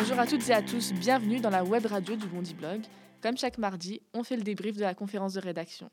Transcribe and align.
Bonjour 0.00 0.18
à 0.18 0.26
toutes 0.26 0.48
et 0.48 0.54
à 0.54 0.62
tous, 0.62 0.94
bienvenue 0.94 1.40
dans 1.40 1.50
la 1.50 1.62
web 1.62 1.84
radio 1.84 2.16
du 2.16 2.26
Bondi 2.26 2.54
Blog. 2.54 2.80
Comme 3.20 3.36
chaque 3.36 3.58
mardi, 3.58 4.00
on 4.14 4.24
fait 4.24 4.36
le 4.36 4.42
débrief 4.42 4.74
de 4.74 4.80
la 4.80 4.94
conférence 4.94 5.34
de 5.34 5.40
rédaction. 5.40 5.90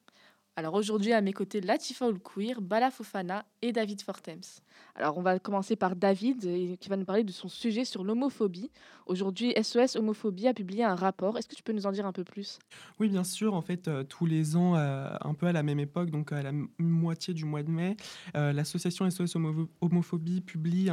Alors 0.56 0.76
aujourd'hui, 0.76 1.12
à 1.12 1.20
mes 1.20 1.34
côtés, 1.34 1.60
Latifa 1.60 2.08
Oulkouir, 2.08 2.62
Bala 2.62 2.90
Fofana 2.90 3.46
et 3.62 3.74
David 3.74 4.02
Fortems. 4.02 4.62
Alors 4.96 5.18
on 5.18 5.22
va 5.22 5.38
commencer 5.40 5.76
par 5.76 5.98
David 5.98 6.78
qui 6.80 6.88
va 6.90 6.96
nous 6.96 7.04
parler 7.04 7.26
de 7.26 7.34
son 7.34 7.50
sujet 7.50 7.84
sur 7.84 8.06
l'homophobie. 8.06 8.72
Aujourd'hui, 9.08 9.54
SOS 9.62 9.98
Homophobie 9.98 10.48
a 10.48 10.54
publié 10.54 10.86
un 10.86 10.96
rapport. 10.96 11.38
Est-ce 11.38 11.50
que 11.50 11.56
tu 11.56 11.62
peux 11.62 11.74
nous 11.74 11.86
en 11.86 11.92
dire 11.92 12.06
un 12.06 12.14
peu 12.14 12.24
plus? 12.24 12.60
Oui, 13.02 13.10
bien 13.10 13.26
sûr. 13.26 13.54
En 13.54 13.62
fait, 13.62 13.90
euh, 13.90 14.04
tous 14.04 14.26
les 14.26 14.56
ans, 14.56 14.76
euh, 14.76 15.10
un 15.20 15.34
peu 15.34 15.48
à 15.48 15.52
la 15.52 15.64
même 15.64 15.80
époque, 15.80 16.12
donc 16.12 16.32
à 16.32 16.42
la 16.42 16.54
moitié 16.80 17.34
du 17.34 17.44
mois 17.44 17.62
de 17.62 17.70
mai, 17.70 17.98
euh, 18.36 18.54
l'association 18.54 19.08
SOS 19.10 19.36
Homophobie 19.82 20.42
publie 20.42 20.90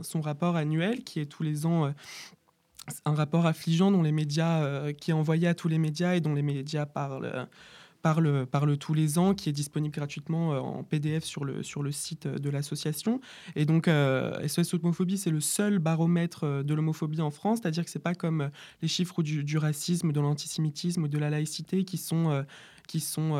son 0.00 0.20
rapport 0.22 0.56
annuel 0.56 1.04
qui 1.04 1.20
est 1.20 1.26
tous 1.26 1.42
les 1.42 1.66
ans 1.66 1.92
un 3.04 3.14
rapport 3.14 3.46
affligeant 3.46 3.90
dont 3.90 4.02
les 4.02 4.12
médias, 4.12 4.92
qui 4.92 5.10
est 5.10 5.14
envoyé 5.14 5.48
à 5.48 5.54
tous 5.54 5.68
les 5.68 5.78
médias 5.78 6.14
et 6.14 6.20
dont 6.20 6.34
les 6.34 6.42
médias 6.42 6.86
parlent 6.86 7.48
parle, 8.06 8.46
parle 8.46 8.76
tous 8.76 8.94
les 8.94 9.18
ans, 9.18 9.34
qui 9.34 9.48
est 9.48 9.52
disponible 9.52 9.92
gratuitement 9.92 10.52
euh, 10.52 10.60
en 10.60 10.84
PDF 10.84 11.24
sur 11.24 11.44
le, 11.44 11.64
sur 11.64 11.82
le 11.82 11.90
site 11.90 12.28
de 12.28 12.50
l'association. 12.50 13.20
Et 13.56 13.64
donc, 13.64 13.88
euh, 13.88 14.46
SOS 14.46 14.74
Homophobie, 14.74 15.18
c'est 15.18 15.30
le 15.30 15.40
seul 15.40 15.80
baromètre 15.80 16.44
euh, 16.44 16.62
de 16.62 16.72
l'homophobie 16.72 17.20
en 17.20 17.32
France, 17.32 17.58
c'est-à-dire 17.60 17.84
que 17.84 17.90
c'est 17.90 17.98
pas 17.98 18.14
comme 18.14 18.50
les 18.80 18.86
chiffres 18.86 19.24
du, 19.24 19.42
du 19.42 19.58
racisme, 19.58 20.12
de 20.12 20.20
l'antisémitisme 20.20 21.02
ou 21.04 21.08
de 21.08 21.18
la 21.18 21.30
laïcité 21.30 21.84
qui 21.84 21.98
sont 21.98 22.44
qui 22.86 23.00
sont, 23.00 23.36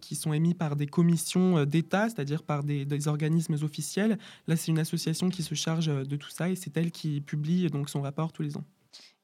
qui 0.00 0.14
sont 0.14 0.32
émis 0.32 0.54
par 0.54 0.76
des 0.76 0.86
commissions 0.86 1.64
d'État, 1.64 2.08
c'est-à-dire 2.08 2.44
par 2.44 2.62
des, 2.62 2.84
des, 2.84 3.08
organismes 3.08 3.54
officiels. 3.54 4.18
Là, 4.46 4.54
c'est 4.54 4.70
une 4.70 4.78
association 4.78 5.30
qui 5.30 5.42
se 5.42 5.56
charge 5.56 5.86
de 5.86 6.16
tout 6.16 6.30
ça 6.30 6.48
et 6.48 6.54
c'est 6.54 6.76
elle 6.76 6.92
qui 6.92 7.20
publie 7.20 7.66
donc 7.70 7.90
son 7.90 8.02
rapport 8.02 8.32
tous 8.32 8.44
les 8.44 8.56
ans. 8.56 8.64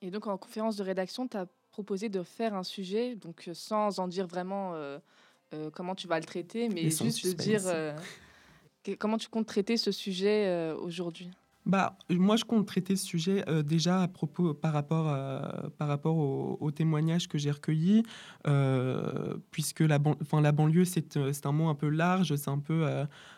Et 0.03 0.11
donc, 0.11 0.27
en 0.27 0.37
conférence 0.37 0.77
de 0.77 0.83
rédaction, 0.83 1.29
tu 1.29 1.37
as 1.37 1.47
proposé 1.71 2.09
de 2.09 2.23
faire 2.23 2.55
un 2.55 2.63
sujet, 2.63 3.17
donc 3.17 3.49
euh, 3.49 3.55
sans 3.55 3.99
en 3.99 4.09
dire 4.09 4.27
vraiment 4.27 4.75
euh, 4.75 4.99
euh, 5.55 5.71
comment 5.71 5.95
tu 5.95 6.07
vas 6.07 6.19
le 6.19 6.25
traiter, 6.25 6.69
mais 6.69 6.91
juste 6.91 7.27
de 7.27 7.33
dire 7.33 7.63
comment 8.99 9.19
tu 9.19 9.29
comptes 9.29 9.47
traiter 9.47 9.77
ce 9.77 9.93
sujet 9.93 10.73
aujourd'hui. 10.73 11.31
Bah, 11.67 11.99
moi, 12.09 12.37
je 12.37 12.45
compte 12.45 12.67
traiter 12.67 12.97
ce 12.97 13.05
sujet 13.05 13.45
euh, 13.49 13.63
déjà 13.63 14.03
à 14.03 14.09
propos, 14.09 14.55
par 14.55 14.73
rapport, 14.73 15.15
par 15.77 15.89
rapport 15.89 16.17
au, 16.17 16.71
témoignage 16.71 17.29
que 17.29 17.37
j'ai 17.37 17.51
recueilli, 17.51 18.03
euh, 18.47 19.37
puisque 19.51 19.81
la, 19.81 19.99
enfin, 20.23 20.41
la 20.41 20.53
banlieue, 20.53 20.85
euh, 21.17 21.33
c'est 21.33 21.47
un 21.47 21.53
mot 21.53 21.69
un 21.69 21.75
peu 21.75 21.89
large, 21.89 22.35
c'est 22.37 22.51
un 22.51 22.59
peu 22.59 22.87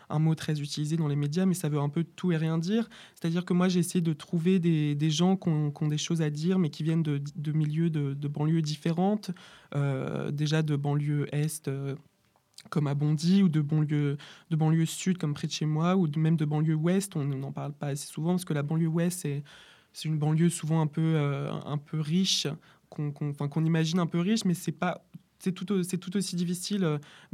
un 0.08 0.18
mot 0.18 0.34
très 0.36 0.60
utilisé 0.60 0.96
dans 0.96 1.08
les 1.08 1.16
médias, 1.16 1.46
mais 1.46 1.54
ça 1.54 1.68
veut 1.68 1.80
un 1.80 1.88
peu 1.88 2.04
tout 2.04 2.30
et 2.30 2.36
rien 2.36 2.58
dire. 2.58 2.88
C'est-à-dire 3.16 3.44
que 3.44 3.54
moi, 3.54 3.68
j'ai 3.68 3.80
essayé 3.80 4.00
de 4.00 4.12
trouver 4.12 4.60
des, 4.60 5.10
gens 5.10 5.36
qui 5.36 5.48
ont, 5.48 5.88
des 5.88 5.98
choses 5.98 6.22
à 6.22 6.30
dire, 6.30 6.60
mais 6.60 6.70
qui 6.70 6.84
viennent 6.84 7.02
de, 7.02 7.20
de 7.34 7.52
milieux 7.52 7.90
de, 7.90 8.28
banlieues 8.28 8.62
différentes, 8.62 9.32
déjà 10.30 10.62
de 10.62 10.76
banlieue 10.76 11.26
est 11.34 11.68
comme 12.70 12.86
à 12.86 12.94
Bondy 12.94 13.42
ou 13.42 13.48
de 13.48 13.60
banlieue, 13.60 14.16
de 14.50 14.56
banlieue 14.56 14.86
sud 14.86 15.18
comme 15.18 15.34
près 15.34 15.46
de 15.46 15.52
chez 15.52 15.66
moi 15.66 15.96
ou 15.96 16.08
même 16.16 16.36
de 16.36 16.44
banlieue 16.44 16.74
ouest. 16.74 17.16
On 17.16 17.24
n'en 17.24 17.52
parle 17.52 17.72
pas 17.72 17.88
assez 17.88 18.06
souvent 18.06 18.30
parce 18.30 18.44
que 18.44 18.54
la 18.54 18.62
banlieue 18.62 18.88
ouest, 18.88 19.20
c'est, 19.20 19.42
une 20.04 20.18
banlieue 20.18 20.48
souvent 20.48 20.80
un 20.80 20.86
peu, 20.86 21.02
euh, 21.02 21.52
un 21.52 21.78
peu 21.78 22.00
riche, 22.00 22.46
qu'on, 22.88 23.12
qu'on, 23.12 23.64
imagine 23.64 23.98
un 23.98 24.06
peu 24.06 24.20
riche, 24.20 24.44
mais 24.44 24.54
c'est 24.54 24.72
pas 24.72 25.04
c'est 25.38 25.52
tout, 25.52 25.64
tout 25.64 26.16
aussi 26.16 26.36
difficile 26.36 26.84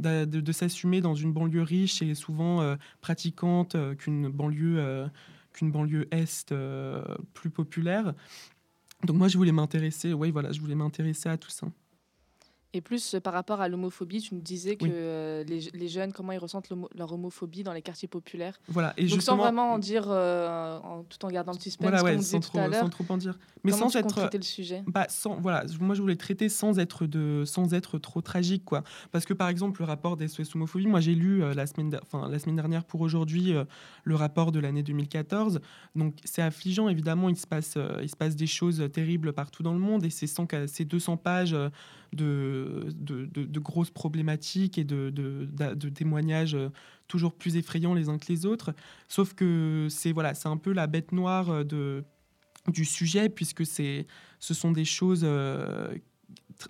euh, 0.03 0.25
de, 0.25 0.51
s'assumer 0.51 0.99
dans 0.99 1.13
une 1.13 1.31
banlieue 1.31 1.61
riche 1.61 2.01
et 2.01 2.15
souvent 2.15 2.59
euh, 2.61 2.75
pratiquante 3.01 3.77
qu'une 3.97 4.29
banlieue, 4.29 5.07
qu'une 5.53 5.71
banlieue 5.71 6.07
est 6.11 6.53
plus 7.33 7.51
populaire. 7.51 8.13
Donc 9.05 9.15
moi, 9.15 9.27
je 9.27 9.37
voulais 9.37 9.51
m'intéresser, 9.51 10.11
oui, 10.11 10.31
voilà, 10.31 10.51
je 10.51 10.59
voulais 10.59 10.75
m'intéresser 10.75 11.29
à 11.29 11.37
tout 11.37 11.49
ça. 11.49 11.67
Et 12.73 12.81
plus 12.81 13.15
euh, 13.15 13.19
par 13.19 13.33
rapport 13.33 13.61
à 13.61 13.67
l'homophobie, 13.67 14.21
tu 14.21 14.35
nous 14.35 14.41
disais 14.41 14.75
que 14.75 14.85
euh, 14.87 15.43
les, 15.43 15.87
jeunes, 15.87 16.13
comment 16.13 16.33
ils 16.33 16.37
ressentent 16.37 16.69
leur 16.95 17.11
homophobie 17.11 17.63
dans 17.63 17.73
les 17.73 17.81
quartiers 17.81 18.07
populaires. 18.07 18.59
Voilà. 18.67 18.93
Et 18.95 19.07
Donc 19.07 19.23
sans 19.23 19.37
vraiment 19.37 19.73
en 19.73 19.79
dire, 19.79 20.05
euh, 20.07 20.77
en, 20.83 21.03
tout 21.03 21.25
en 21.25 21.29
gardant 21.29 21.53
le 21.53 21.59
suspense, 21.59 21.89
voilà, 21.89 22.03
ouais, 22.03 22.21
sans, 22.21 22.39
trop, 22.39 22.59
sans 22.71 22.89
trop 22.89 23.05
en 23.09 23.17
dire. 23.17 23.39
Mais 23.63 23.71
sans 23.71 23.95
être. 23.95 24.07
traiter 24.07 24.37
le 24.37 24.43
sujet? 24.43 24.83
bah, 24.85 25.07
sans, 25.09 25.39
voilà, 25.41 25.65
moi 25.79 25.95
je 25.95 26.01
voulais 26.01 26.15
traiter 26.15 26.47
sans 26.47 26.77
être 26.77 27.07
de, 27.07 27.43
sans 27.43 27.73
être 27.73 27.97
trop 27.97 28.21
tragique, 28.21 28.65
quoi. 28.65 28.83
Parce 29.11 29.25
que 29.25 29.33
par 29.33 29.49
exemple 29.49 29.81
le 29.81 29.87
rapport 29.87 30.15
des 30.15 30.27
SOS 30.27 30.55
homophobie, 30.55 30.85
moi 30.85 30.99
j'ai 30.99 31.15
lu 31.15 31.41
la 31.53 31.65
semaine, 31.65 31.99
enfin 32.03 32.29
la 32.29 32.37
semaine 32.37 32.55
dernière 32.55 32.85
pour 32.85 33.01
aujourd'hui 33.01 33.51
le 34.03 34.15
rapport 34.15 34.51
de 34.51 34.59
l'année 34.59 34.83
2014. 34.83 35.59
Donc 35.95 36.17
c'est 36.23 36.43
affligeant 36.43 36.87
évidemment. 36.87 37.29
Il 37.29 37.37
se 37.37 37.47
passe, 37.47 37.77
il 38.01 38.09
se 38.09 38.15
passe 38.15 38.35
des 38.35 38.47
choses 38.47 38.87
terribles 38.93 39.33
partout 39.33 39.63
dans 39.63 39.73
le 39.73 39.79
monde 39.79 40.05
et 40.05 40.11
c'est 40.11 40.85
200 40.85 41.17
pages 41.17 41.55
de, 42.13 42.87
de, 42.91 43.59
grosses 43.59 43.91
problématiques 43.91 44.77
et 44.77 44.83
de, 44.83 45.89
témoignages 45.93 46.55
euh, 46.55 46.69
toujours 47.07 47.33
plus 47.33 47.55
effrayants 47.55 47.93
les 47.93 48.09
uns 48.09 48.17
que 48.17 48.27
les 48.29 48.45
autres. 48.45 48.73
Sauf 49.07 49.33
que 49.33 49.87
c'est 49.89 50.11
voilà, 50.11 50.33
c'est 50.33 50.47
un 50.47 50.57
peu 50.57 50.73
la 50.73 50.87
bête 50.87 51.11
noire 51.11 51.49
euh, 51.49 51.63
de, 51.63 52.03
du 52.67 52.85
sujet, 52.85 53.29
puisque 53.29 53.65
ce 53.65 54.05
sont 54.39 54.71
des 54.71 54.85
choses 54.85 55.21
euh, 55.23 55.95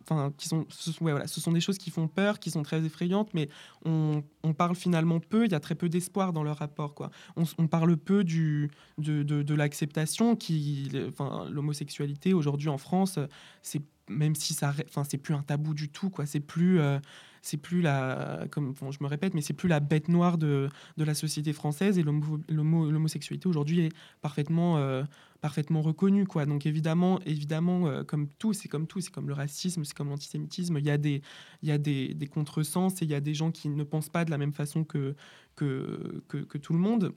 Enfin, 0.03 0.31
qui 0.37 0.47
sont, 0.47 0.67
voilà, 1.01 1.25
ce 1.25 1.41
sont 1.41 1.51
des 1.51 1.61
choses 1.61 1.79
qui 1.79 1.89
font 1.89 2.07
peur, 2.07 2.39
qui 2.39 2.51
sont 2.51 2.61
très 2.61 2.85
effrayantes, 2.85 3.33
mais 3.33 3.49
on, 3.85 4.23
on 4.43 4.53
parle 4.53 4.75
finalement 4.75 5.19
peu, 5.19 5.45
il 5.45 5.51
y 5.51 5.55
a 5.55 5.59
très 5.59 5.73
peu 5.73 5.89
d'espoir 5.89 6.31
dans 6.31 6.43
leur 6.43 6.57
rapport. 6.57 6.93
Quoi. 6.93 7.09
On, 7.35 7.43
on 7.57 7.67
parle 7.67 7.97
peu 7.97 8.23
du, 8.23 8.69
de, 8.99 9.23
de, 9.23 9.41
de 9.41 9.55
l'acceptation, 9.55 10.35
qui, 10.35 10.91
enfin, 11.07 11.49
l'homosexualité 11.49 12.33
aujourd'hui 12.33 12.69
en 12.69 12.77
France, 12.77 13.17
c'est 13.63 13.81
même 14.09 14.35
si 14.35 14.53
ça, 14.53 14.73
enfin, 14.87 15.03
c'est 15.03 15.17
plus 15.17 15.33
un 15.33 15.43
tabou 15.43 15.73
du 15.73 15.89
tout, 15.89 16.09
quoi. 16.09 16.25
C'est 16.25 16.39
plus, 16.39 16.79
euh, 16.79 16.99
c'est 17.41 17.57
plus 17.57 17.81
la, 17.81 18.45
comme 18.51 18.73
je 18.91 18.97
me 19.01 19.07
répète, 19.07 19.33
mais 19.33 19.41
c'est 19.41 19.53
plus 19.53 19.69
la 19.69 19.79
bête 19.79 20.09
noire 20.09 20.37
de, 20.37 20.69
de 20.97 21.03
la 21.03 21.13
société 21.13 21.53
française 21.53 21.97
et 21.97 22.03
l'homosexualité 22.03 23.47
aujourd'hui 23.47 23.81
est 23.81 23.91
parfaitement, 24.21 24.77
euh, 24.77 25.03
parfaitement 25.41 25.81
reconnue, 25.81 26.25
quoi. 26.25 26.45
Donc 26.45 26.65
évidemment, 26.65 27.19
évidemment, 27.25 27.87
euh, 27.87 28.03
comme 28.03 28.27
tout, 28.27 28.53
c'est 28.53 28.67
comme 28.67 28.87
tout, 28.87 28.99
c'est 28.99 29.11
comme 29.11 29.27
le 29.27 29.33
racisme, 29.33 29.83
c'est 29.85 29.95
comme 29.95 30.09
l'antisémitisme. 30.09 30.77
Il 30.77 30.85
y 30.85 30.91
a 30.91 30.97
des, 30.97 31.21
il 31.61 31.69
y 31.69 31.71
a 31.71 31.77
des, 31.77 32.13
des 32.13 32.27
contresens 32.27 33.01
et 33.01 33.05
il 33.05 33.11
y 33.11 33.15
a 33.15 33.21
des 33.21 33.33
gens 33.33 33.51
qui 33.51 33.69
ne 33.69 33.83
pensent 33.83 34.09
pas 34.09 34.25
de 34.25 34.31
la 34.31 34.37
même 34.37 34.53
façon 34.53 34.83
que, 34.83 35.15
que, 35.55 36.21
que, 36.27 36.57
tout 36.57 36.73
le 36.73 36.79
monde. 36.79 37.13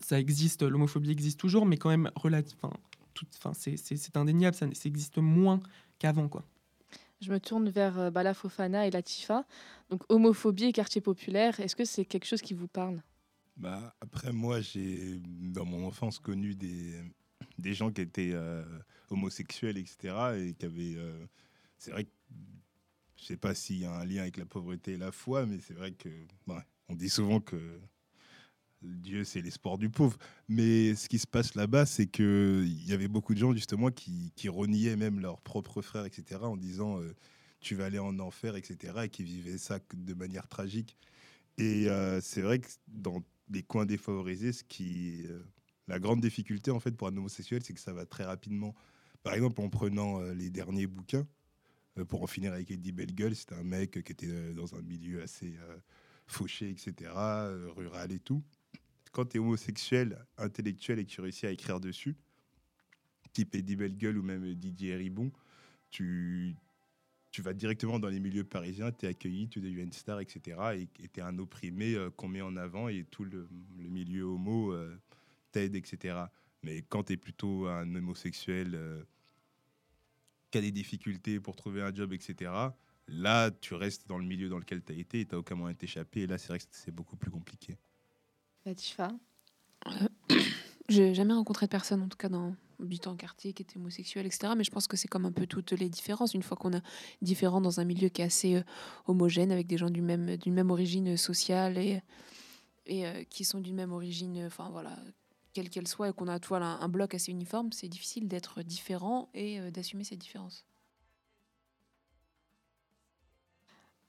Ça 0.00 0.18
existe, 0.18 0.62
l'homophobie 0.62 1.10
existe 1.10 1.38
toujours, 1.38 1.64
mais 1.64 1.76
quand 1.76 1.88
même 1.88 2.10
enfin, 2.16 3.52
c'est 3.54 4.16
indéniable, 4.16 4.56
ça, 4.56 4.66
ça, 4.72 4.88
existe 4.88 5.18
moins 5.18 5.60
qu'avant, 6.02 6.28
quoi. 6.28 6.44
Je 7.20 7.30
me 7.30 7.38
tourne 7.38 7.68
vers 7.68 7.96
euh, 7.98 8.10
Bala 8.10 8.34
Fofana 8.34 8.86
et 8.86 8.90
Latifa. 8.90 9.46
Donc, 9.88 10.02
homophobie 10.08 10.64
et 10.64 10.72
quartier 10.72 11.00
populaire, 11.00 11.60
est-ce 11.60 11.76
que 11.76 11.84
c'est 11.84 12.04
quelque 12.04 12.26
chose 12.26 12.42
qui 12.42 12.54
vous 12.54 12.66
parle? 12.66 13.00
Bah, 13.56 13.94
Après, 14.00 14.32
moi, 14.32 14.60
j'ai, 14.60 15.20
dans 15.24 15.64
mon 15.64 15.86
enfance, 15.86 16.18
connu 16.18 16.56
des, 16.56 17.00
des 17.58 17.74
gens 17.74 17.92
qui 17.92 18.00
étaient 18.00 18.32
euh, 18.32 18.64
homosexuels, 19.10 19.78
etc. 19.78 19.96
Et 20.38 20.54
qui 20.54 20.66
avaient. 20.66 20.96
Euh, 20.96 21.24
c'est 21.78 21.92
vrai 21.92 22.04
que. 22.04 22.10
Je 23.16 23.26
sais 23.26 23.36
pas 23.36 23.54
s'il 23.54 23.78
y 23.78 23.84
a 23.84 23.92
un 23.92 24.04
lien 24.04 24.22
avec 24.22 24.36
la 24.36 24.44
pauvreté 24.44 24.94
et 24.94 24.96
la 24.96 25.12
foi, 25.12 25.46
mais 25.46 25.60
c'est 25.60 25.74
vrai 25.74 25.92
que. 25.92 26.08
on 26.88 26.96
dit 26.96 27.08
souvent 27.08 27.38
que 27.38 27.78
Dieu, 28.82 29.24
c'est 29.24 29.40
l'espoir 29.40 29.78
du 29.78 29.90
pauvre. 29.90 30.18
Mais 30.48 30.94
ce 30.94 31.08
qui 31.08 31.18
se 31.18 31.26
passe 31.26 31.54
là-bas, 31.54 31.86
c'est 31.86 32.06
qu'il 32.06 32.88
y 32.88 32.92
avait 32.92 33.08
beaucoup 33.08 33.34
de 33.34 33.38
gens, 33.38 33.52
justement, 33.52 33.90
qui, 33.90 34.32
reniaient 34.48 34.96
même 34.96 35.20
leurs 35.20 35.40
propres 35.40 35.82
frères, 35.82 36.04
etc., 36.04 36.40
en 36.42 36.56
disant 36.56 37.00
euh, 37.00 37.14
tu 37.60 37.74
vas 37.74 37.86
aller 37.86 37.98
en 37.98 38.18
enfer, 38.18 38.56
etc., 38.56 38.94
et 39.04 39.08
qui 39.08 39.22
vivaient 39.22 39.58
ça 39.58 39.78
de 39.94 40.14
manière 40.14 40.48
tragique. 40.48 40.96
Et 41.58 41.88
euh, 41.88 42.20
c'est 42.20 42.42
vrai 42.42 42.60
que 42.60 42.68
dans 42.88 43.22
les 43.50 43.62
coins 43.62 43.86
défavorisés, 43.86 44.52
qui, 44.68 45.26
euh, 45.26 45.42
la 45.88 45.98
grande 45.98 46.20
difficulté, 46.20 46.70
en 46.70 46.80
fait, 46.80 46.92
pour 46.92 47.08
un 47.08 47.16
homosexuel, 47.16 47.62
c'est 47.62 47.74
que 47.74 47.80
ça 47.80 47.92
va 47.92 48.06
très 48.06 48.24
rapidement. 48.24 48.74
Par 49.22 49.34
exemple, 49.34 49.60
en 49.60 49.68
prenant 49.68 50.20
les 50.20 50.50
derniers 50.50 50.88
bouquins, 50.88 51.26
pour 52.08 52.22
en 52.22 52.26
finir 52.26 52.52
avec 52.52 52.70
Eddie 52.70 52.90
Bellegueule, 52.90 53.36
c'était 53.36 53.54
un 53.54 53.62
mec 53.62 54.02
qui 54.02 54.12
était 54.12 54.52
dans 54.52 54.74
un 54.74 54.82
milieu 54.82 55.22
assez 55.22 55.54
fauché, 56.26 56.70
etc., 56.70 57.12
rural 57.76 58.10
et 58.10 58.18
tout 58.18 58.42
quand 59.12 59.26
tu 59.26 59.36
es 59.36 59.40
homosexuel, 59.40 60.18
intellectuel 60.38 60.98
et 60.98 61.04
que 61.04 61.10
tu 61.10 61.20
réussis 61.20 61.46
à 61.46 61.50
écrire 61.50 61.80
dessus, 61.80 62.16
type 63.32 63.54
Eddie 63.54 63.76
Bellegueule 63.76 64.18
ou 64.18 64.22
même 64.22 64.54
Didier 64.54 64.96
Ribon, 64.96 65.30
tu, 65.90 66.54
tu 67.30 67.42
vas 67.42 67.52
directement 67.52 67.98
dans 67.98 68.08
les 68.08 68.20
milieux 68.20 68.44
parisiens, 68.44 68.92
tu 68.92 69.06
es 69.06 69.08
accueilli, 69.08 69.48
tu 69.48 69.60
deviens 69.60 69.84
une 69.84 69.92
star, 69.92 70.20
etc. 70.20 70.58
Et 70.76 71.08
tu 71.08 71.20
es 71.20 71.22
un 71.22 71.38
opprimé 71.38 71.94
euh, 71.94 72.10
qu'on 72.10 72.28
met 72.28 72.42
en 72.42 72.56
avant 72.56 72.88
et 72.88 73.04
tout 73.10 73.24
le, 73.24 73.48
milieu 73.76 74.24
homo 74.24 74.72
euh, 74.72 74.98
t'aide, 75.50 75.74
etc. 75.74 76.24
Mais 76.62 76.82
quand 76.82 77.04
tu 77.04 77.14
es 77.14 77.16
plutôt 77.16 77.66
un 77.66 77.94
homosexuel 77.94 78.74
euh, 78.74 79.02
qui 80.50 80.58
a 80.58 80.60
des 80.60 80.72
difficultés 80.72 81.40
pour 81.40 81.56
trouver 81.56 81.82
un 81.82 81.92
job, 81.92 82.12
etc., 82.12 82.50
là, 83.08 83.50
tu 83.50 83.74
restes 83.74 84.06
dans 84.08 84.18
le 84.18 84.24
milieu 84.24 84.48
dans 84.48 84.58
lequel 84.58 84.82
tu 84.82 84.92
as 84.92 84.96
été 84.96 85.20
et 85.20 85.26
tu 85.26 85.34
n'as 85.34 85.38
aucun 85.38 85.54
moyen 85.54 85.72
de 85.74 85.78
t'échapper. 85.78 86.22
Et 86.22 86.26
là, 86.26 86.38
c'est 86.38 86.48
vrai 86.48 86.58
que 86.58 86.64
c'est 86.70 86.94
beaucoup 86.94 87.16
plus 87.16 87.30
compliqué. 87.30 87.76
Latifa 88.66 89.12
euh, 89.86 90.08
J'ai 90.88 91.14
jamais 91.14 91.32
rencontré 91.32 91.66
de 91.66 91.70
personne, 91.70 92.02
en 92.02 92.08
tout 92.08 92.18
cas 92.18 92.28
dans 92.28 92.54
habitant 92.80 93.12
en 93.12 93.16
quartier, 93.16 93.52
qui 93.52 93.62
était 93.62 93.76
homosexuel, 93.76 94.26
etc. 94.26 94.54
Mais 94.56 94.64
je 94.64 94.70
pense 94.70 94.88
que 94.88 94.96
c'est 94.96 95.08
comme 95.08 95.24
un 95.24 95.32
peu 95.32 95.46
toutes 95.46 95.70
les 95.72 95.88
différences. 95.88 96.34
Une 96.34 96.42
fois 96.42 96.56
qu'on 96.56 96.72
est 96.72 96.82
différent 97.22 97.60
dans 97.60 97.78
un 97.78 97.84
milieu 97.84 98.08
qui 98.08 98.22
est 98.22 98.24
assez 98.24 98.56
euh, 98.56 98.62
homogène, 99.06 99.52
avec 99.52 99.68
des 99.68 99.78
gens 99.78 99.90
d'une 99.90 100.04
même, 100.04 100.36
d'une 100.36 100.54
même 100.54 100.70
origine 100.70 101.16
sociale 101.16 101.78
et, 101.78 102.02
et 102.86 103.06
euh, 103.06 103.22
qui 103.24 103.44
sont 103.44 103.60
d'une 103.60 103.76
même 103.76 103.92
origine, 103.92 104.44
enfin 104.46 104.68
voilà, 104.70 104.98
quelle 105.52 105.70
qu'elle 105.70 105.86
soit, 105.86 106.08
et 106.08 106.12
qu'on 106.12 106.28
a 106.28 106.38
voilà, 106.48 106.78
un, 106.80 106.88
bloc 106.88 107.14
assez 107.14 107.30
uniforme, 107.30 107.70
c'est 107.72 107.88
difficile 107.88 108.26
d'être 108.26 108.62
différent 108.62 109.28
et 109.34 109.60
d'assumer 109.70 110.02
cette 110.02 110.18
différence. 110.18 110.64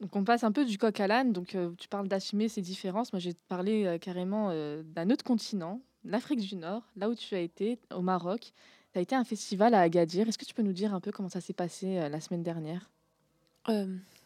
Donc 0.03 0.17
on 0.17 0.25
passe 0.25 0.43
un 0.43 0.51
peu 0.51 0.65
du 0.65 0.77
coq 0.77 0.99
à 0.99 1.07
l'âne. 1.07 1.31
Donc 1.31 1.55
tu 1.77 1.87
parles 1.87 2.09
d'assumer 2.09 2.49
ces 2.49 2.61
différences. 2.61 3.13
Moi, 3.13 3.21
j'ai 3.21 3.33
parlé 3.47 3.97
carrément 4.01 4.49
d'un 4.83 5.09
autre 5.09 5.23
continent, 5.23 5.79
l'Afrique 6.03 6.41
du 6.41 6.57
Nord, 6.57 6.83
là 6.97 7.09
où 7.09 7.15
tu 7.15 7.33
as 7.35 7.39
été, 7.39 7.79
au 7.95 8.01
Maroc. 8.01 8.51
Tu 8.91 8.99
as 8.99 9.01
été 9.01 9.15
à 9.15 9.19
un 9.19 9.23
festival 9.23 9.73
à 9.73 9.79
Agadir. 9.79 10.27
Est-ce 10.27 10.37
que 10.37 10.43
tu 10.43 10.53
peux 10.53 10.61
nous 10.61 10.73
dire 10.73 10.93
un 10.93 10.99
peu 10.99 11.13
comment 11.13 11.29
ça 11.29 11.39
s'est 11.39 11.53
passé 11.53 12.09
la 12.09 12.19
semaine 12.19 12.43
dernière? 12.43 12.91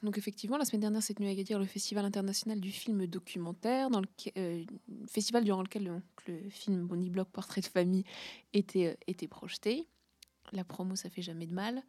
Donc 0.02 0.18
effectivement, 0.18 0.58
la 0.58 0.66
semaine 0.66 0.82
dernière 0.82 1.04
s'est 1.04 1.14
tenu 1.14 1.28
à 1.28 1.32
Agadir 1.32 1.60
le 1.60 1.68
Festival 1.68 2.06
international 2.06 2.60
du 2.60 2.72
film 2.72 3.06
documentaire, 3.06 3.92
dans 3.92 4.02
festival 5.08 5.44
durant 5.44 5.62
lequel 5.62 6.02
le, 6.26 6.50
film 6.50 6.88
Bonnie 6.88 7.12
Block 7.12 7.30
Portrait 7.30 7.62
de 7.62 7.68
famille 7.68 8.04
était, 8.54 8.98
était 9.06 9.28
projeté. 9.28 9.86
La 10.54 10.64
promo, 10.64 10.96
ça 10.96 11.12
fait 11.12 11.22
jamais 11.22 11.46
de 11.46 11.54
mal. 11.54 11.84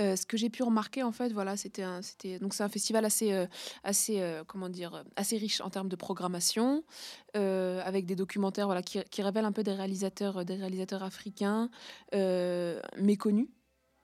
Euh, 0.00 0.16
ce 0.16 0.24
que 0.24 0.38
j'ai 0.38 0.48
pu 0.48 0.62
remarquer 0.62 1.02
en 1.02 1.12
fait 1.12 1.34
voilà 1.34 1.54
c'était 1.58 1.84
c'était 2.00 2.38
donc 2.38 2.54
c'est 2.54 2.62
un 2.62 2.70
festival 2.70 3.04
assez 3.04 3.30
euh, 3.32 3.46
assez 3.84 4.22
euh, 4.22 4.42
comment 4.42 4.70
dire 4.70 5.04
assez 5.16 5.36
riche 5.36 5.60
en 5.60 5.68
termes 5.68 5.90
de 5.90 5.96
programmation 5.96 6.82
avec 7.34 8.06
des 8.06 8.16
documentaires 8.16 8.66
voilà 8.66 8.82
qui, 8.82 9.02
qui, 9.10 9.20
révèlent 9.20 9.44
un 9.44 9.52
peu 9.52 9.62
des 9.62 9.74
réalisateurs 9.74 10.46
des 10.46 10.54
réalisateurs 10.54 11.02
africains 11.02 11.68
méconnus 12.96 13.48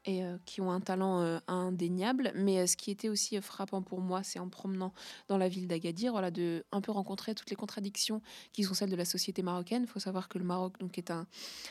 et 0.05 0.23
qui 0.47 0.61
ont 0.61 0.71
un 0.71 0.81
talent 0.81 1.41
indéniable. 1.49 2.33
Mais 2.35 2.67
ce 2.67 2.77
qui 2.77 2.91
était 2.91 3.09
aussi 3.11 3.41
frappant 3.43 3.83
pour 3.83 4.01
moi 4.01 4.23
c'est 4.23 4.39
en 4.39 4.49
promenant 4.49 4.93
dans 5.29 5.39
la 5.39 5.49
ville 5.49 5.69
d'Agadir 5.69 6.13
voilà 6.13 6.31
de 6.31 6.65
un 6.73 6.81
peu 6.81 6.93
rencontrer 6.93 7.35
toutes 7.35 7.51
les 7.51 7.57
contradictions 7.57 8.21
qui 8.53 8.63
sont 8.63 8.75
celles 8.75 8.91
de 8.91 8.97
la 8.97 9.05
société 9.05 9.43
marocaine. 9.43 9.83
Il 9.83 9.89
faut 9.89 10.01
savoir 10.01 10.29
que 10.29 10.39
le 10.39 10.45
Maroc 10.45 10.79
donc 10.81 10.99
est 10.99 11.11
un, 11.11 11.27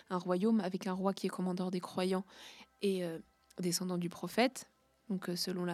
un 0.09 0.17
royaume 0.17 0.59
avec 0.59 0.87
un 0.87 0.93
roi 0.93 1.13
qui 1.13 1.27
est 1.27 1.29
commandeur 1.29 1.71
des 1.71 1.79
croyants 1.79 2.25
et 2.81 3.03
descendant 3.61 3.97
du 3.97 4.09
prophète, 4.09 4.69
donc 5.09 5.29
euh, 5.29 5.35
selon 5.35 5.65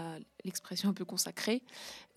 l'expression 0.43 0.89
un 0.89 0.93
peu 0.93 1.05
consacrée. 1.05 1.63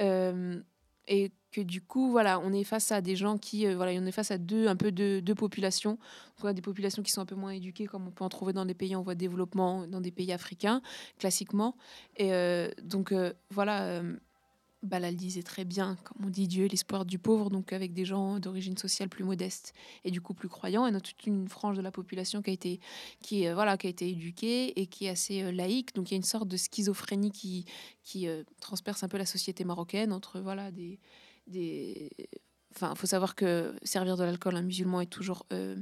Euh, 0.01 0.61
et 1.09 1.31
que 1.53 1.61
du 1.61 1.81
coup, 1.81 2.11
voilà, 2.11 2.41
on 2.41 2.53
est 2.53 2.65
face 2.65 2.91
à 2.91 3.01
des 3.01 3.15
gens 3.15 3.39
qui, 3.39 3.65
euh, 3.65 3.77
voilà, 3.77 3.93
on 3.93 4.07
est 4.07 4.13
face 4.13 4.33
à 4.33 4.39
deux, 4.39 4.67
un 4.67 4.75
peu 4.75 4.91
deux, 4.91 5.35
populations. 5.37 5.99
On 6.43 6.49
a 6.49 6.53
des 6.53 6.63
populations 6.63 7.03
qui 7.03 7.13
sont 7.13 7.21
un 7.21 7.27
peu 7.27 7.37
moins 7.37 7.53
éduquées, 7.53 7.87
comme 7.87 8.09
on 8.09 8.11
peut 8.11 8.25
en 8.25 8.29
trouver 8.29 8.53
dans 8.53 8.65
des 8.65 8.75
pays 8.75 8.97
en 8.97 9.03
voie 9.03 9.15
de 9.15 9.21
développement, 9.21 9.87
dans 9.87 10.01
des 10.01 10.11
pays 10.11 10.33
africains, 10.33 10.83
classiquement. 11.19 11.77
Et 12.17 12.33
donc, 12.83 13.15
voilà, 13.51 14.03
Balal 14.87 15.17
disait 15.17 15.43
très 15.43 15.65
bien, 15.65 15.97
comme 16.05 16.27
on 16.27 16.31
dit, 16.31 16.49
Dieu 16.49 16.65
est 16.65 16.69
l'espoir 16.69 17.05
du 17.05 17.19
pauvre, 17.19 17.51
donc 17.51 17.73
avec 17.73 17.93
des 17.93 18.05
gens 18.05 18.39
d'origine 18.39 18.77
sociale 18.77 19.09
plus 19.09 19.25
modeste 19.25 19.75
et 20.05 20.11
du 20.11 20.21
coup 20.21 20.35
plus 20.35 20.49
croyants, 20.49 20.87
et 20.87 20.95
a 20.95 21.01
toute 21.01 21.27
une 21.27 21.49
frange 21.49 21.77
de 21.77 21.83
la 21.83 21.91
population 21.91 22.43
qui 22.43 22.51
a 22.51 22.53
été, 22.53 22.81
qui, 23.23 23.47
euh, 23.47 23.55
voilà, 23.55 23.77
qui 23.77 23.87
a 23.87 23.91
été 23.91 24.09
éduquée 24.09 24.81
et 24.81 24.87
qui 24.87 25.07
est 25.07 25.11
assez 25.11 25.43
euh, 25.43 25.53
laïque. 25.53 25.95
Donc 25.95 26.11
il 26.11 26.15
y 26.15 26.17
a 26.17 26.19
une 26.19 26.23
sorte 26.23 26.49
de 26.49 26.57
schizophrénie 26.57 27.31
qui, 27.31 27.65
qui 28.03 28.29
euh, 28.29 28.45
transperce 28.61 29.03
un 29.03 29.09
peu 29.09 29.19
la 29.19 29.27
société 29.27 29.65
marocaine 29.65 30.13
entre 30.13 30.41
voilà, 30.41 30.71
des, 30.71 30.99
des, 31.47 32.11
Enfin, 32.77 32.95
faut 32.95 33.07
savoir 33.07 33.35
que 33.35 33.75
servir 33.83 34.19
de 34.19 34.25
l'alcool 34.25 34.55
à 34.55 34.59
un 34.59 34.63
musulman 34.63 35.01
est 35.01 35.07
toujours 35.07 35.47
euh, 35.55 35.77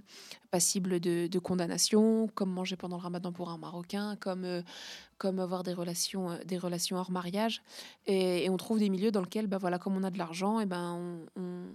passible 0.52 1.00
de, 1.00 1.38
condamnation, 1.40 2.28
comme 2.36 2.52
manger 2.52 2.76
pendant 2.76 2.96
le 2.96 3.02
ramadan 3.02 3.32
pour 3.32 3.50
un 3.50 3.58
Marocain, 3.58 4.14
comme, 4.20 4.44
euh, 4.44 4.62
comme 5.18 5.40
avoir 5.40 5.64
des 5.64 5.74
relations, 5.74 6.30
euh, 6.30 6.38
des 6.44 6.56
relations 6.56 6.96
hors 6.96 7.10
mariage. 7.10 7.62
Et, 8.06 8.48
on 8.48 8.56
trouve 8.56 8.78
des 8.78 8.90
milieux 8.90 9.10
dans 9.10 9.22
lesquels, 9.22 9.48
bah, 9.48 9.58
voilà, 9.58 9.80
comme 9.80 9.96
on 9.96 10.04
a 10.04 10.10
de 10.10 10.18
l'argent, 10.18 10.60
et 10.60 10.66
ben 10.66 11.26
on, 11.36 11.66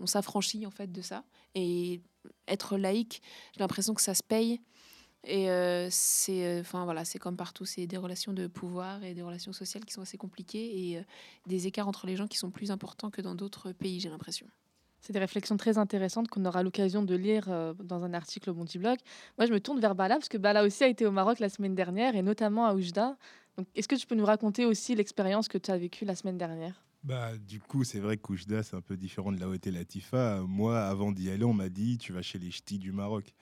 on 0.00 0.06
s'affranchit 0.06 0.64
en 0.66 0.70
fait 0.70 0.92
de 0.92 1.02
ça. 1.02 1.24
Et 1.56 2.00
être 2.46 2.76
laïque, 2.76 3.22
j'ai 3.52 3.60
l'impression 3.60 3.92
que 3.92 4.02
ça 4.02 4.14
se 4.14 4.22
paye. 4.22 4.60
Et 5.24 5.48
c'est 5.90 6.60
enfin 6.60 6.84
voilà, 6.84 7.04
c'est 7.04 7.18
comme 7.18 7.36
partout, 7.36 7.64
c'est 7.64 7.86
des 7.86 7.96
relations 7.96 8.32
de 8.32 8.46
pouvoir 8.46 9.04
et 9.04 9.14
des 9.14 9.22
relations 9.22 9.52
sociales 9.52 9.84
qui 9.84 9.92
sont 9.92 10.02
assez 10.02 10.16
compliquées 10.18 10.92
et 10.92 11.04
des 11.46 11.66
écarts 11.66 11.88
entre 11.88 12.06
les 12.06 12.16
gens 12.16 12.26
qui 12.26 12.38
sont 12.38 12.50
plus 12.50 12.70
importants 12.70 13.10
que 13.10 13.20
dans 13.20 13.34
d'autres 13.34 13.72
pays, 13.72 14.00
j'ai 14.00 14.08
l'impression. 14.08 14.46
C'est 15.02 15.12
des 15.14 15.18
réflexions 15.18 15.56
très 15.56 15.78
intéressantes 15.78 16.28
qu'on 16.28 16.44
aura 16.44 16.62
l'occasion 16.62 17.02
de 17.02 17.14
lire 17.14 17.74
dans 17.82 18.04
un 18.04 18.12
article 18.12 18.50
au 18.50 18.54
Bondi 18.54 18.78
Blog. 18.78 18.98
Moi, 19.38 19.46
je 19.46 19.52
me 19.52 19.60
tourne 19.60 19.80
vers 19.80 19.94
Bala 19.94 20.16
parce 20.16 20.28
que 20.28 20.36
Bala 20.38 20.62
aussi 20.62 20.84
a 20.84 20.88
été 20.88 21.06
au 21.06 21.10
Maroc 21.10 21.38
la 21.38 21.48
semaine 21.48 21.74
dernière 21.74 22.16
et 22.16 22.22
notamment 22.22 22.66
à 22.66 22.74
Oujda. 22.74 23.16
Donc, 23.56 23.66
est-ce 23.74 23.88
que 23.88 23.94
tu 23.96 24.06
peux 24.06 24.14
nous 24.14 24.26
raconter 24.26 24.66
aussi 24.66 24.94
l'expérience 24.94 25.48
que 25.48 25.58
tu 25.58 25.70
as 25.70 25.78
vécue 25.78 26.04
la 26.04 26.14
semaine 26.14 26.36
dernière? 26.38 26.84
Bah, 27.02 27.36
du 27.38 27.60
coup, 27.60 27.82
c'est 27.84 27.98
vrai 28.00 28.18
qu'Oujda, 28.18 28.62
c'est 28.62 28.76
un 28.76 28.82
peu 28.82 28.96
différent 28.96 29.32
de 29.32 29.40
la 29.40 29.48
où 29.48 29.54
était 29.54 29.70
Latifa. 29.70 30.42
Moi, 30.46 30.78
avant 30.78 31.12
d'y 31.12 31.30
aller, 31.30 31.44
on 31.44 31.54
m'a 31.54 31.70
dit 31.70 31.96
tu 31.96 32.12
vas 32.12 32.20
chez 32.22 32.38
les 32.38 32.50
ch'tis 32.50 32.78
du 32.78 32.92
Maroc. 32.92 33.34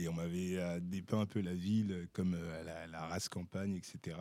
Et 0.00 0.08
on 0.08 0.14
m'avait 0.14 0.56
euh, 0.56 0.80
dépeint 0.80 1.20
un 1.20 1.26
peu 1.26 1.40
la 1.40 1.54
ville 1.54 2.08
comme 2.12 2.34
euh, 2.34 2.86
la, 2.90 3.06
race 3.06 3.28
campagne, 3.28 3.74
etc., 3.74 4.16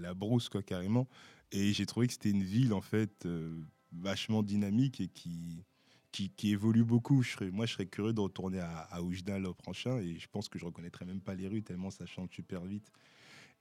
la, 0.00 0.14
brousse, 0.14 0.48
quoi, 0.48 0.62
carrément. 0.62 1.08
Et 1.50 1.72
j'ai 1.72 1.86
trouvé 1.86 2.06
que 2.06 2.12
c'était 2.12 2.30
une 2.30 2.42
ville, 2.42 2.74
en 2.74 2.82
fait, 2.82 3.24
euh, 3.24 3.58
vachement 3.92 4.42
dynamique 4.42 5.00
et 5.00 5.08
qui, 5.08 5.64
qui, 6.10 6.50
évolue 6.50 6.84
beaucoup. 6.84 7.22
Moi, 7.52 7.64
je 7.64 7.72
serais 7.72 7.86
curieux 7.86 8.12
de 8.12 8.20
retourner 8.20 8.60
à, 8.60 9.02
Oujda 9.02 9.38
l'an 9.38 9.54
prochain 9.54 9.98
et 9.98 10.18
je 10.18 10.28
pense 10.28 10.48
que 10.48 10.58
je 10.58 10.66
reconnaîtrais 10.66 11.06
même 11.06 11.22
pas 11.22 11.34
les 11.34 11.48
rues 11.48 11.62
tellement 11.62 11.90
ça 11.90 12.04
change 12.04 12.28
super 12.30 12.62
vite. 12.64 12.90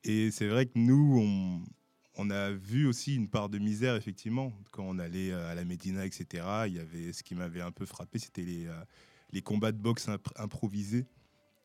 Et 0.04 0.32
c'est 0.32 0.48
vrai 0.48 0.66
que 0.66 0.78
nous, 0.78 1.18
on, 1.18 1.64
on, 2.16 2.30
a 2.30 2.52
vu 2.52 2.88
aussi 2.88 3.16
une 3.16 3.30
part 3.30 3.48
de 3.48 3.58
misère, 3.58 3.96
effectivement, 3.96 4.52
quand 4.72 4.84
on 4.84 5.00
allait 5.00 5.32
à 5.32 5.56
la 5.56 5.64
Médina, 5.64 6.06
etc. 6.06 6.46
Il 6.68 6.74
y 6.74 6.80
avait 6.80 7.14
ce 7.14 7.24
qui 7.24 7.36
m'avait 7.36 7.62
un 7.62 7.72
peu 7.72 7.86
frappé, 7.86 8.20
c'était 8.20 8.44
les 8.44 8.68
les 9.32 9.42
combats 9.42 9.72
de 9.72 9.78
boxe 9.78 10.10
improvisés 10.36 11.06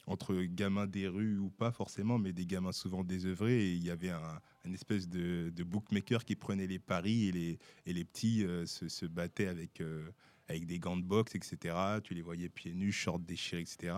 entre 0.07 0.41
gamins 0.43 0.87
des 0.87 1.09
rues 1.09 1.39
ou 1.39 1.51
pas 1.51 1.73
forcément, 1.73 2.19
mais 2.19 2.33
des 2.33 2.47
gamins 2.47 2.73
souvent 2.73 3.03
désœuvrés. 3.03 3.73
Il 3.73 3.85
y 3.85 3.91
avait 3.91 4.11
un, 4.11 4.41
espèce 4.73 5.09
de, 5.09 5.51
bookmaker 5.65 6.25
qui 6.25 6.37
prenait 6.37 6.67
les 6.67 6.79
paris 6.79 7.29
et 7.29 7.33
les, 7.33 7.59
et 7.87 7.93
les 7.93 8.05
petits 8.05 8.45
euh, 8.45 8.67
se, 8.67 9.07
battaient 9.07 9.49
avec, 9.49 9.81
euh, 9.81 10.09
avec 10.49 10.67
des 10.67 10.79
gants 10.79 10.97
de 10.97 11.03
boxe, 11.03 11.35
etc. 11.35 11.77
Tu 12.05 12.15
les 12.15 12.23
voyais 12.23 12.49
pieds 12.49 12.75
nus, 12.75 12.93
shorts 12.93 13.19
déchirés, 13.19 13.63
etc. 13.63 13.97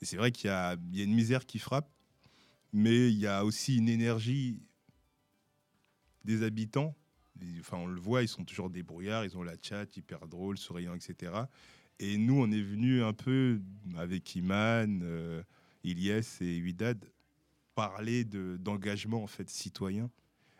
Et 0.00 0.04
c'est 0.04 0.16
vrai 0.16 0.32
qu'il 0.32 0.48
y, 0.48 0.52
a, 0.52 0.76
une 0.92 1.14
misère 1.14 1.46
qui 1.46 1.60
frappe, 1.60 1.88
mais 2.72 3.08
il 3.10 3.18
y 3.18 3.28
a 3.28 3.44
aussi 3.44 3.76
une 3.76 3.88
énergie 3.88 4.58
des 6.24 6.42
habitants. 6.42 6.96
Enfin, 7.60 7.78
on 7.78 7.86
le 7.86 8.00
voit, 8.00 8.22
ils 8.22 8.28
sont 8.28 8.44
toujours 8.44 8.70
débrouillards, 8.70 9.24
ils 9.24 9.36
ont 9.36 9.42
la 9.42 9.56
chat, 9.60 9.96
hyper 9.96 10.26
drôle, 10.26 10.56
souriants, 10.58 10.94
etc. 10.94 11.32
Et 11.98 12.18
nous, 12.18 12.40
on 12.40 12.50
est 12.50 12.62
venu 12.62 13.02
un 13.02 13.12
peu 13.12 13.60
avec 13.96 14.34
Iman, 14.34 15.00
euh, 15.02 15.42
Ilyes 15.84 16.24
et 16.40 16.56
Huidad 16.56 17.04
parler 17.74 18.24
d'engagement 18.24 19.22
en 19.22 19.26
fait 19.26 19.50
citoyen 19.50 20.10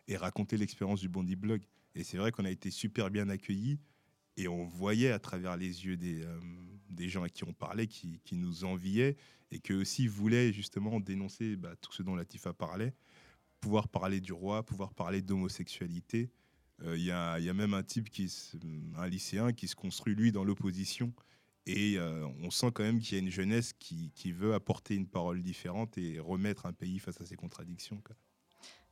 et 0.09 0.17
raconter 0.17 0.57
l'expérience 0.57 1.01
du 1.01 1.09
Bondi 1.09 1.37
Blog. 1.37 1.63
Et 1.95 2.03
c'est 2.03 2.17
vrai 2.17 2.33
qu'on 2.33 2.45
a 2.45 2.51
été 2.51 2.71
super 2.71 3.11
bien 3.11 3.29
accueillis 3.29 3.79
et 4.37 4.49
on 4.49 4.65
voyait 4.65 5.13
à 5.13 5.19
travers 5.19 5.57
les 5.57 5.87
yeux 5.87 5.97
des, 5.97 6.25
euh, 6.25 7.09
gens 7.09 7.23
à 7.23 7.29
qui 7.29 7.45
on 7.45 7.53
parlait 7.53 7.87
qui, 7.87 8.21
qui 8.25 8.37
nous 8.37 8.65
enviaient 8.65 9.17
et 9.51 9.61
qui 9.61 9.73
aussi 9.73 10.09
voulaient 10.09 10.53
justement 10.53 10.99
dénoncer 10.99 11.57
bah, 11.57 11.75
tout 11.81 11.93
ce 11.93 12.03
dont 12.03 12.17
Latifa 12.17 12.53
parlait, 12.53 12.93
pouvoir 13.61 13.89
parler 13.89 14.21
du 14.21 14.33
roi, 14.33 14.65
pouvoir 14.65 14.93
parler 14.93 15.23
d'homosexualité, 15.23 16.31
euh, 16.83 16.97
il 16.97 17.05
y, 17.05 17.11
a, 17.13 17.39
même 17.55 17.75
un 17.75 17.83
type, 17.83 18.11
qui, 18.11 18.33
un 18.97 19.07
lycéen, 19.07 19.53
qui 19.53 19.69
se 19.69 19.77
construit, 19.77 20.15
lui, 20.15 20.33
dans 20.33 20.45
l'opposition. 20.45 21.13
Et 21.67 21.97
euh, 21.97 22.27
on 22.43 22.51
sent 22.51 22.73
quand 22.75 22.83
même 22.83 23.01
qu'il 23.01 23.17
y 23.17 23.21
a 23.21 23.25
une 23.25 23.31
jeunesse 23.31 23.73
qui, 23.73 24.11
veut 24.33 24.55
apporter 24.55 24.95
une 24.95 25.07
parole 25.07 25.43
différente 25.43 25.97
et 25.97 26.19
remettre 26.19 26.67
un 26.67 26.73
pays 26.73 26.99
face 26.99 27.21
à 27.21 27.25
ses 27.25 27.37
contradictions. 27.37 28.03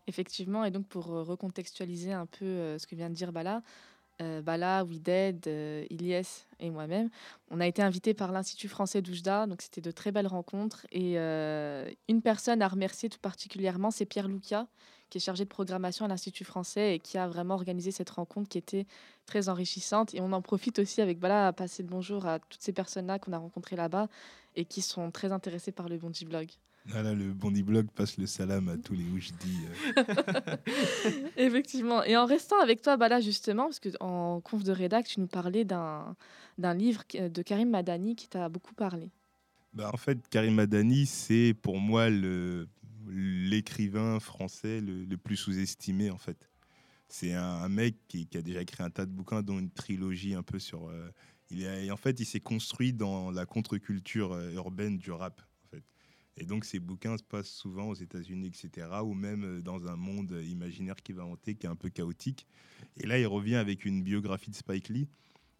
Effectivement, 0.06 0.64
et 0.64 0.70
donc 0.70 0.86
pour 0.88 1.12
euh, 1.12 1.22
recontextualiser 1.22 2.12
un 2.12 2.26
peu 2.26 2.78
ce 2.78 2.86
que 2.86 2.94
vient 2.94 3.10
de 3.10 3.14
dire 3.14 3.32
Bala, 3.32 3.62
Bala, 4.44 4.84
Wided, 4.84 5.48
Ilyes 5.90 6.44
et 6.60 6.70
moi-même, 6.70 7.10
on 7.50 7.58
a 7.58 7.66
été 7.66 7.82
invités 7.82 8.14
par 8.14 8.30
l'Institut 8.30 8.68
français 8.68 9.02
d'Oujda, 9.02 9.48
donc 9.48 9.62
c'était 9.62 9.80
de 9.80 9.90
très 9.90 10.12
belles 10.12 10.28
rencontres. 10.28 10.86
Et 10.92 11.16
une 11.16 12.22
personne 12.22 12.62
à 12.62 12.68
remercier 12.68 13.08
tout 13.08 13.18
particulièrement, 13.18 13.90
c'est 13.90 14.06
Pierre 14.06 14.28
Loukia, 14.28 14.68
qui 15.12 15.18
est 15.18 15.20
chargé 15.20 15.44
de 15.44 15.50
programmation 15.50 16.06
à 16.06 16.08
l'Institut 16.08 16.44
français 16.44 16.94
et 16.94 16.98
qui 16.98 17.18
a 17.18 17.28
vraiment 17.28 17.52
organisé 17.52 17.90
cette 17.90 18.08
rencontre 18.08 18.48
qui 18.48 18.56
était 18.56 18.86
très 19.26 19.50
enrichissante. 19.50 20.14
Et 20.14 20.22
on 20.22 20.32
en 20.32 20.40
profite 20.40 20.78
aussi 20.78 21.02
avec 21.02 21.18
voilà, 21.20 21.48
à 21.48 21.52
passer 21.52 21.82
le 21.82 21.90
bonjour 21.90 22.24
à 22.24 22.38
toutes 22.38 22.62
ces 22.62 22.72
personnes-là 22.72 23.18
qu'on 23.18 23.34
a 23.34 23.38
rencontrées 23.38 23.76
là-bas 23.76 24.08
et 24.56 24.64
qui 24.64 24.80
sont 24.80 25.10
très 25.10 25.30
intéressées 25.30 25.70
par 25.70 25.90
le 25.90 25.98
Bondi 25.98 26.24
Blog. 26.24 26.48
Voilà, 26.86 27.12
le 27.12 27.30
Bondi 27.34 27.62
Blog 27.62 27.88
passe 27.94 28.16
le 28.16 28.26
salam 28.26 28.70
à 28.70 28.78
tous 28.78 28.94
les 28.94 29.04
Oujdi. 29.04 29.58
Euh. 29.98 30.56
Effectivement. 31.36 32.02
Et 32.04 32.16
en 32.16 32.24
restant 32.24 32.58
avec 32.62 32.80
toi, 32.80 32.96
Bala, 32.96 33.20
justement, 33.20 33.64
parce 33.64 33.80
qu'en 33.80 34.40
conf 34.40 34.64
de 34.64 34.72
rédac, 34.72 35.06
tu 35.06 35.20
nous 35.20 35.26
parlais 35.26 35.66
d'un 35.66 36.16
livre 36.74 37.02
de 37.12 37.42
Karim 37.42 37.68
Madani 37.68 38.16
qui 38.16 38.28
t'a 38.28 38.48
beaucoup 38.48 38.74
parlé. 38.74 39.10
bah, 39.74 39.90
En 39.92 39.98
fait, 39.98 40.26
Karim 40.30 40.58
Adani, 40.58 41.04
c'est 41.04 41.54
pour 41.60 41.78
moi 41.78 42.08
l'écrivain 43.14 44.20
français 44.20 44.80
le, 44.80 45.16
plus 45.16 45.36
sous-estimé, 45.36 46.10
en 46.10 46.18
fait. 46.18 46.48
C'est 47.08 47.34
un, 47.34 47.68
mec 47.68 47.96
qui, 48.08 48.26
a 48.34 48.42
déjà 48.42 48.62
écrit 48.62 48.82
un 48.82 48.90
tas 48.90 49.04
de 49.04 49.10
bouquins, 49.10 49.42
dont 49.42 49.58
une 49.58 49.70
trilogie 49.70 50.34
un 50.34 50.42
peu 50.42 50.58
sur... 50.58 50.88
Euh, 50.88 51.10
il 51.50 51.62
est, 51.62 51.90
en 51.90 51.98
fait, 51.98 52.18
il 52.18 52.24
s'est 52.24 52.40
construit 52.40 52.94
dans 52.94 53.30
la 53.30 53.44
contre-culture 53.44 54.32
euh, 54.32 54.52
urbaine 54.52 54.96
du 54.96 55.10
rap. 55.10 55.42
En 55.64 55.68
fait. 55.68 55.84
Et 56.38 56.46
donc, 56.46 56.64
ces 56.64 56.78
bouquins 56.78 57.18
se 57.18 57.22
passent 57.22 57.50
souvent 57.50 57.88
aux 57.88 57.94
États-Unis, 57.94 58.46
etc., 58.46 58.88
ou 59.04 59.12
même 59.12 59.44
euh, 59.44 59.60
dans 59.60 59.86
un 59.86 59.96
monde 59.96 60.32
imaginaire 60.46 60.96
qui 60.96 61.12
va 61.12 61.26
hanter, 61.26 61.54
qui 61.54 61.66
est 61.66 61.70
un 61.70 61.76
peu 61.76 61.90
chaotique. 61.90 62.46
Et 62.96 63.06
là, 63.06 63.18
il 63.18 63.26
revient 63.26 63.56
avec 63.56 63.84
une 63.84 64.02
biographie 64.02 64.50
de 64.50 64.56
Spike 64.56 64.88
Lee. 64.88 65.08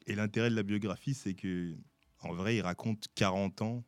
Et 0.07 0.15
l'intérêt 0.15 0.49
de 0.49 0.57
la 0.57 0.63
biographie, 0.63 1.13
c'est 1.13 1.35
que, 1.35 1.77
en 2.21 2.33
vrai, 2.33 2.57
il 2.57 2.63
raconte 2.63 3.09
40 3.15 3.63
ans 3.63 3.85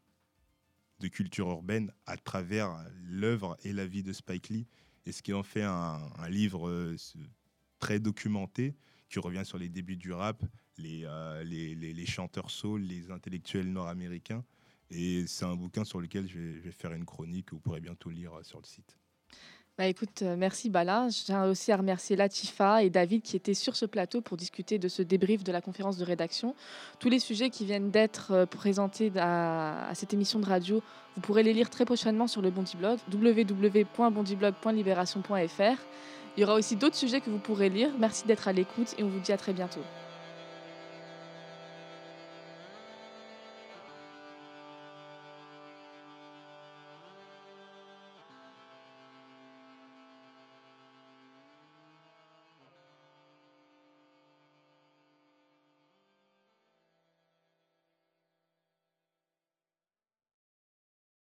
de 1.05 1.09
culture 1.09 1.49
urbaine 1.51 1.93
à 2.07 2.17
travers 2.17 2.75
l'œuvre 3.05 3.59
et 3.63 3.73
la 3.73 3.87
vie 3.87 4.03
de 4.03 4.13
Spike 4.13 4.49
Lee. 4.49 4.67
Et 5.05 5.13
ce 5.13 5.23
qui 5.23 5.35
en 5.35 5.43
fait 5.43 5.63
un, 5.63 6.01
livre 6.29 6.69
euh, 6.69 6.97
très 7.79 7.99
documenté 7.99 8.75
qui 9.11 9.19
revient 9.19 9.45
sur 9.45 9.59
les 9.59 9.69
débuts 9.69 9.97
du 9.97 10.13
rap, 10.13 10.43
euh, 10.81 11.45
les, 11.45 11.75
les, 11.75 11.93
les, 11.93 12.07
chanteurs 12.07 12.51
soul, 12.51 12.81
les 12.81 13.11
intellectuels 13.11 13.71
nord-américains. 13.71 14.45
Et 14.91 15.27
c'est 15.27 15.45
un 15.45 15.57
bouquin 15.57 15.85
sur 15.85 16.01
lequel 16.01 16.27
je 16.27 16.39
vais, 16.39 16.55
je 16.55 16.61
vais, 16.61 16.73
faire 16.73 16.93
une 16.93 17.05
chronique 17.05 17.47
que 17.47 17.55
vous 17.55 17.61
pourrez 17.61 17.81
bientôt 17.81 18.09
lire 18.09 18.33
euh, 18.33 18.43
sur 18.43 18.59
le 18.59 18.67
site. 18.67 18.97
Bah 19.77 19.87
écoute, 19.87 20.23
euh, 20.23 20.37
merci 20.39 20.71
Bala. 20.71 21.09
Je 21.09 21.25
tiens 21.25 21.47
aussi 21.47 21.73
à 21.73 21.77
remercier 21.77 22.15
Latifa 22.15 22.85
et 22.85 22.91
David 22.91 23.23
qui 23.23 23.35
étaient 23.35 23.55
sur 23.55 23.75
ce 23.75 23.87
plateau 23.87 24.21
pour 24.21 24.37
discuter 24.37 24.79
de 24.79 24.87
ce 24.87 25.03
débrief 25.03 25.43
de 25.43 25.51
la 25.51 25.61
conférence 25.61 25.97
de 25.97 26.05
rédaction. 26.05 26.55
Tous 27.01 27.09
les 27.09 27.19
sujets 27.19 27.51
qui 27.51 27.65
viennent 27.65 27.91
d'être 27.91 28.31
euh, 28.31 28.47
présentés 28.47 29.11
à, 29.17 29.91
cette 29.95 30.15
émission 30.15 30.39
de 30.39 30.47
radio, 30.47 30.81
vous 31.17 31.23
pourrez 31.23 31.43
les 31.43 31.53
lire 31.53 31.71
très 31.71 31.85
prochainement 31.85 32.29
sur 32.29 32.41
le 32.41 32.53
Bondi 32.53 32.77
Blog, 32.77 33.01
www.bondiblog.libération.fr. 33.13 35.83
Il 36.37 36.41
y 36.41 36.45
aura 36.45 36.55
aussi 36.55 36.77
d'autres 36.77 36.95
sujets 36.95 37.21
que 37.21 37.31
vous 37.31 37.39
pourrez 37.39 37.69
lire. 37.69 37.91
Merci 37.99 38.29
d'être 38.29 38.47
à 38.47 38.53
l'écoute 38.53 38.95
et 38.97 39.03
on 39.03 39.09
vous 39.09 39.19
dit 39.19 39.33
à 39.33 39.37
très 39.37 39.53
bientôt. 39.53 39.83